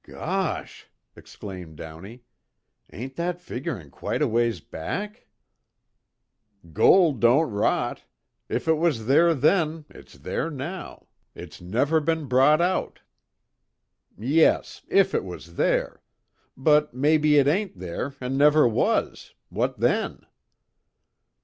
[0.03, 2.23] "Gosh!" exclaimed Downey.
[2.91, 5.27] "Ain't that figurin' quite a ways back?"
[6.73, 8.01] "Gold don't rot.
[8.49, 11.05] If it was there then, it's there now.
[11.35, 13.01] It's never been brought out."
[14.17, 16.01] "Yes if it was there.
[16.57, 20.25] But, maybe it ain't there an' never was what then?"